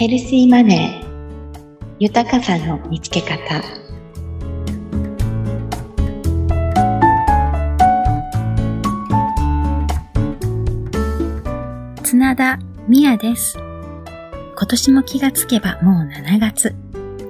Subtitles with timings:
[0.00, 3.62] ヘルシーマネー豊かさの見つけ方
[12.02, 12.58] 綱田
[12.88, 13.58] 美也です。
[13.58, 16.74] 今年も気がつけばもう7月。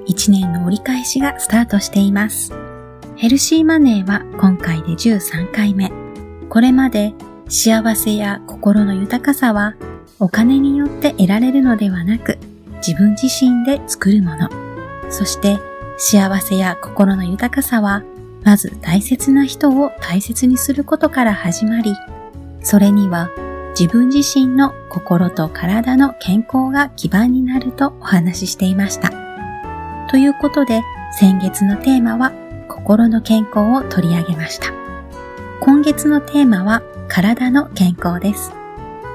[0.06, 2.52] 1年の折り返しがスタートしています。
[3.16, 5.90] ヘルシーマネーは今回で13回目。
[6.48, 7.14] これまで
[7.48, 9.74] 幸せや心の豊かさは
[10.20, 12.38] お金によって得られるのではなく
[12.86, 14.48] 自分自身で作るもの。
[15.10, 15.58] そして
[15.98, 18.02] 幸せや心の豊かさは
[18.42, 21.94] まず大切な人を大切にすることから始まり、
[22.62, 23.30] それには
[23.78, 29.10] 自分自身の心と体の健康が基盤になるとお話ししていました。
[30.10, 32.32] ということで、先月のテーマは
[32.68, 34.72] 心の健康を取り上げました。
[35.60, 38.52] 今月のテーマは体の健康です。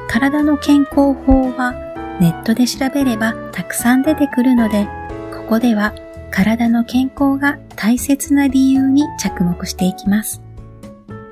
[0.07, 1.73] 体の健康法は
[2.19, 4.87] ネットで調べればたくさん出てくるので、
[5.33, 5.93] ここでは
[6.31, 10.41] 体の健康が大切な理由に着目していきます。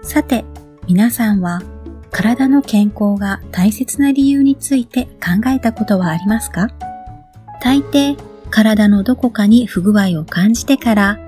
[0.01, 0.45] さて、
[0.87, 1.61] 皆さんは
[2.11, 6.67] 体の健康が大切な理由について考えたことはありますか？
[7.61, 8.17] 大抵、
[8.49, 11.19] 体のどこかに不具合を感じてから、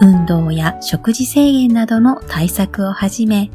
[0.00, 3.50] 運動や食事制限などの対策を始め、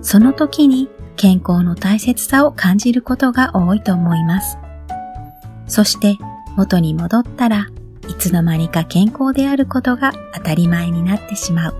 [0.00, 4.56] その時に健康の大切さを感じることが多いと思います。
[5.66, 6.18] そして、
[6.56, 7.68] 元に戻ったら
[8.08, 11.74] いつの間にか健康であることが当たり前になってしまう。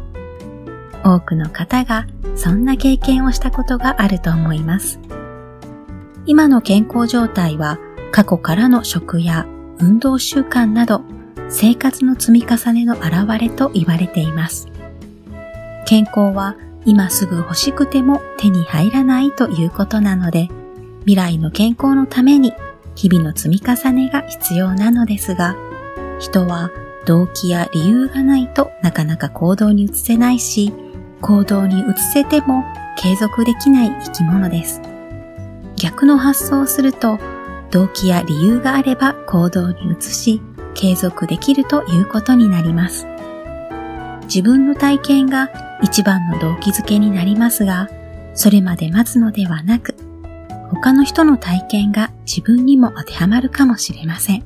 [1.05, 5.00] 多くの方がそんな経験をしたことがあると思います。
[6.25, 7.78] 今の健康状態は
[8.12, 9.47] 過去からの食や
[9.78, 11.03] 運動習慣など
[11.48, 14.69] 生活の積み重ねの表れと言われています。
[15.86, 20.48] 健康は今すぐ欲しくても手に入らないということなので、
[21.00, 22.53] 未来の健康のために
[22.94, 25.56] 日々の積み重ねが必要なのですが、
[26.18, 26.70] 人は
[27.06, 30.72] 動機や理由がないとなかなか行動に移せないし、
[31.20, 32.64] 行動に移せても
[32.97, 34.81] 継続できない生き物です。
[35.76, 37.19] 逆の発想をすると、
[37.70, 40.42] 動機や理由があれば行動に移し、
[40.75, 43.06] 継続できるということになります。
[44.25, 45.50] 自分の体験が
[45.82, 47.88] 一番の動機づけになりますが、
[48.34, 49.94] それまで待つのではなく、
[50.72, 54.44] 他の人の体験が自分にも当てはまるかもしれません。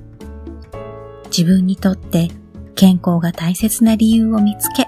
[1.27, 2.29] 自分にとって
[2.75, 4.87] 健康が大切な理由を見つけ、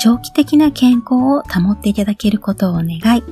[0.00, 3.22] 長期的な健康を保っていただけることを願い、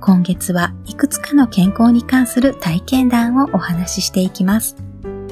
[0.00, 4.76] 今月はいくつかの健康に関する体験談をお話ししていきます。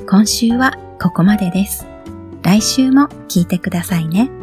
[0.09, 1.87] 今週はここまでです。
[2.43, 4.42] 来週も聞いてくださいね。